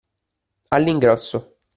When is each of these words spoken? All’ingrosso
All’ingrosso 0.77 1.45